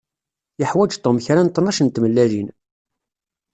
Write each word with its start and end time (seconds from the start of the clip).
Yuḥwaǧ 0.59 0.91
Tom 0.95 1.17
kra 1.25 1.41
n 1.43 1.49
tnac 1.49 1.79
n 1.81 1.87
tmellalin. 1.87 2.49